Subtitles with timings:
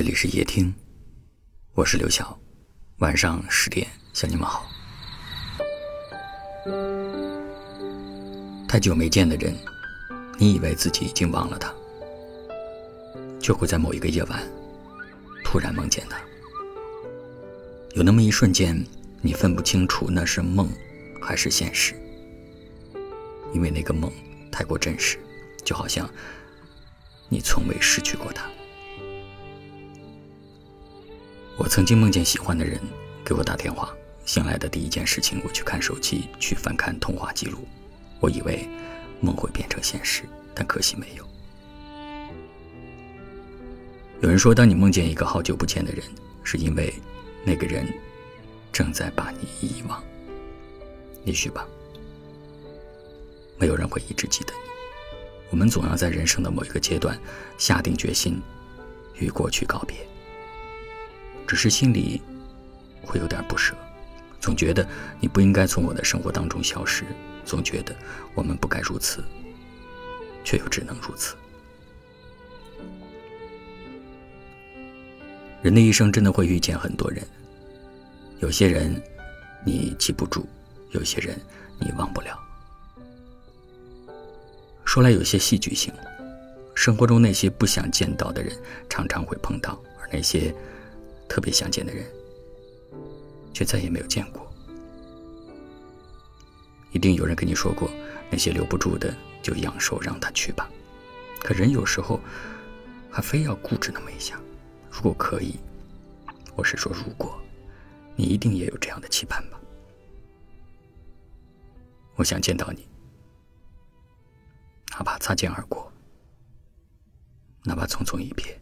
[0.00, 0.74] 这里是夜听，
[1.74, 2.40] 我是刘晓。
[3.00, 4.66] 晚上十点向你们好。
[8.66, 9.54] 太久没见的人，
[10.38, 11.70] 你以为自己已经忘了他，
[13.38, 14.42] 就会在某一个夜晚
[15.44, 16.18] 突然梦见他。
[17.90, 18.82] 有那么一瞬间，
[19.20, 20.66] 你分不清楚那是梦
[21.20, 21.92] 还是现实，
[23.52, 24.10] 因为那个梦
[24.50, 25.18] 太过真实，
[25.62, 26.08] 就好像
[27.28, 28.50] 你从未失去过他。
[31.56, 32.80] 我曾经梦见喜欢的人
[33.24, 37.68] 给我打电话，醒来的第一件事情，我去看手机，去翻看通话记录。
[38.18, 38.68] 我以为
[39.20, 40.22] 梦会变成现实，
[40.54, 41.24] 但可惜没有。
[44.20, 46.02] 有人说，当你梦见一个好久不见的人，
[46.42, 46.92] 是因为
[47.44, 47.86] 那个人
[48.72, 50.02] 正在把你遗忘。
[51.24, 51.66] 也许吧，
[53.58, 54.70] 没有人会一直记得你。
[55.50, 57.18] 我们总要在人生的某一个阶段
[57.58, 58.40] 下定决心
[59.18, 59.96] 与过去告别。
[61.50, 62.22] 只是心里
[63.02, 63.74] 会有点不舍，
[64.38, 64.86] 总觉得
[65.18, 67.04] 你不应该从我的生活当中消失，
[67.44, 67.92] 总觉得
[68.36, 69.20] 我们不该如此，
[70.44, 71.34] 却又只能如此。
[75.60, 77.26] 人的一生真的会遇见很多人，
[78.38, 79.02] 有些人
[79.66, 80.46] 你记不住，
[80.92, 81.36] 有些人
[81.80, 82.38] 你忘不了。
[84.84, 85.92] 说来有些戏剧性，
[86.76, 88.56] 生活中那些不想见到的人，
[88.88, 90.54] 常常会碰到，而那些。
[91.30, 92.04] 特别想见的人，
[93.54, 94.52] 却再也没有见过。
[96.90, 97.88] 一定有人跟你说过，
[98.28, 100.68] 那些留不住的就养寿，让他去吧。
[101.38, 102.20] 可人有时候
[103.08, 104.40] 还非要固执那么一下。
[104.90, 105.54] 如果可以，
[106.56, 107.40] 我是说如果，
[108.16, 109.60] 你一定也有这样的期盼吧？
[112.16, 112.88] 我想见到你，
[114.90, 115.92] 哪怕擦肩而过，
[117.62, 118.52] 哪怕匆匆一瞥。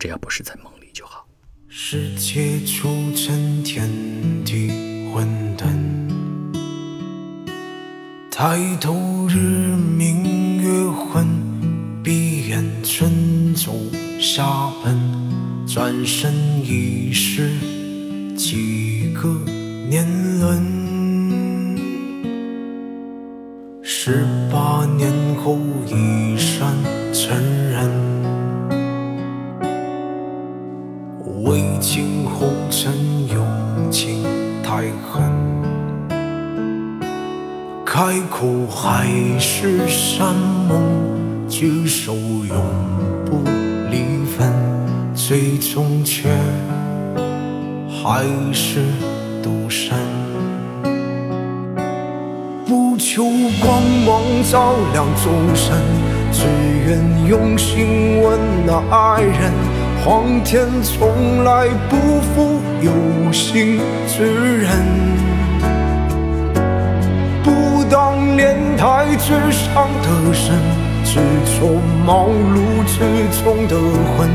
[0.00, 1.26] 只要不是在梦里就好。
[1.68, 3.86] 世界初成，天
[4.46, 5.66] 地混沌。
[8.30, 11.26] 抬头日明月昏，
[12.02, 13.74] 闭眼春走
[14.18, 14.98] 夏奔。
[15.66, 16.32] 转身
[16.64, 17.50] 已是
[18.34, 19.28] 几个
[19.86, 20.06] 年
[20.40, 20.80] 轮？
[23.82, 26.59] 十八年后已是
[38.02, 39.06] 开口还
[39.38, 42.56] 是山盟，举手永
[43.26, 43.42] 不
[43.90, 44.50] 离分，
[45.14, 46.30] 最终却
[47.90, 48.24] 还
[48.54, 48.80] 是
[49.42, 49.94] 独身。
[52.64, 53.22] 不求
[53.62, 55.76] 光芒照亮众生，
[56.32, 56.46] 只
[56.86, 59.52] 愿用心温暖爱人。
[60.02, 63.78] 皇天从来不负有心
[64.08, 64.70] 之人，
[67.90, 70.54] 当年台之上的神，
[71.04, 71.18] 只
[71.58, 71.68] 做
[72.06, 72.98] 茅庐之
[73.42, 73.76] 中的
[74.16, 74.30] 魂。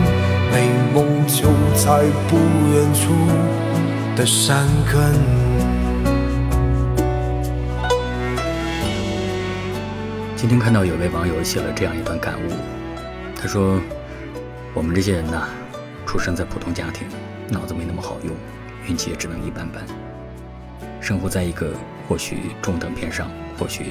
[0.52, 2.36] 美梦就在不
[2.74, 3.14] 远处
[4.16, 5.14] 的山根。
[10.36, 12.52] 今天看到有位网友写了这样一段感悟，
[13.42, 13.80] 他说。
[14.74, 15.48] 我们这些人呐，
[16.06, 17.08] 出生在普通家庭，
[17.48, 18.36] 脑子没那么好用，
[18.90, 19.82] 运气也只能一般般。
[21.00, 21.72] 生活在一个
[22.08, 23.86] 或许中等偏上，或许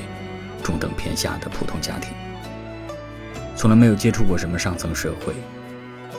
[0.62, 2.12] 中等偏下的普通家庭，
[3.56, 5.34] 从来没有接触过什么上层社会，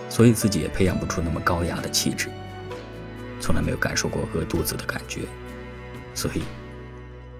[0.09, 2.29] 所以自己也培养不出那么高雅的气质。
[3.39, 5.21] 从来没有感受过饿肚子的感觉，
[6.13, 6.41] 所以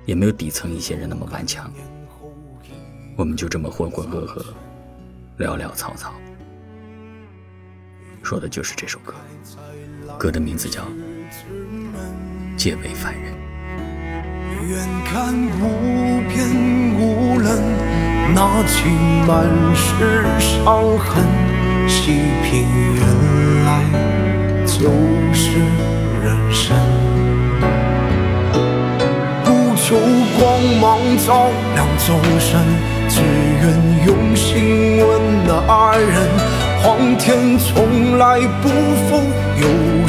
[0.05, 1.71] 也没有底层一些人那么顽强。
[3.17, 4.43] 我们就这么浑浑噩噩，
[5.39, 6.13] 潦潦草草。
[8.21, 9.13] 说的就是这首歌，
[10.17, 10.81] 歌的名字叫
[12.57, 13.33] 《皆为凡人》。
[14.67, 15.31] 远看
[15.61, 16.35] 无边
[16.97, 17.47] 无棱，
[18.33, 18.89] 拿起
[19.27, 19.45] 满
[19.75, 21.23] 是伤痕，
[21.87, 22.65] 细品
[22.95, 22.99] 原
[23.63, 23.69] 来
[24.65, 24.89] 就
[25.33, 25.59] 是
[26.23, 26.75] 人生。
[29.43, 29.95] 不求
[30.39, 30.97] 光芒
[31.27, 32.59] 照亮众生，
[33.07, 33.21] 只
[33.61, 33.63] 愿
[34.07, 36.27] 用心温暖爱人。
[36.81, 39.21] 皇天从来不负
[39.61, 40.04] 有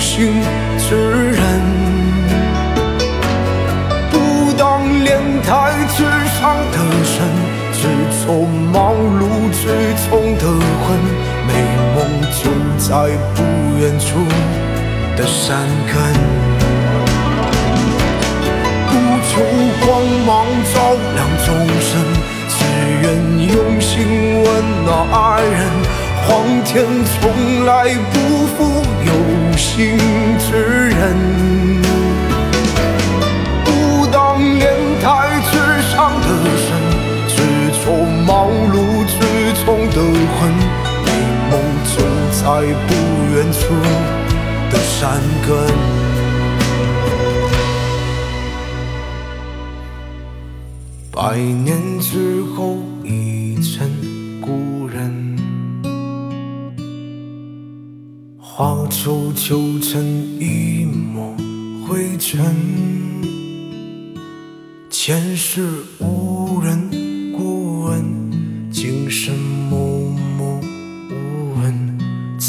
[12.78, 12.92] 在
[13.34, 13.42] 不
[13.80, 14.06] 远处
[15.16, 15.94] 的山根，
[18.86, 18.92] 不
[19.26, 19.42] 求
[19.84, 19.86] 光
[20.26, 20.74] 芒照
[21.14, 21.46] 亮众
[21.80, 21.90] 生，
[22.48, 22.54] 只
[23.02, 23.04] 愿
[23.48, 23.94] 用心
[24.42, 24.46] 温
[24.84, 25.56] 暖爱人。
[26.28, 26.28] 皇
[26.64, 26.74] 天
[27.04, 27.70] 从来
[28.12, 28.14] 不
[28.46, 28.58] 负
[29.04, 29.10] 有
[29.56, 29.98] 心
[30.38, 31.85] 之人。
[42.66, 42.90] 在不
[43.32, 43.72] 远处
[44.72, 45.56] 的山根。
[51.12, 53.88] 百年之后，已成
[54.40, 55.36] 故人。
[58.36, 60.04] 花秋秋成
[60.40, 61.36] 一抹
[61.86, 62.52] 灰尘，
[64.90, 65.68] 前世
[66.00, 66.90] 无人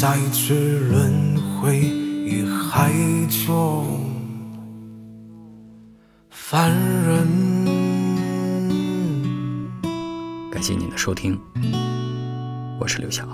[0.00, 2.92] 再次轮回与海
[3.44, 3.84] 中
[6.30, 7.26] 凡人。
[10.52, 11.36] 感谢您的收听，
[12.78, 13.26] 我是刘晓，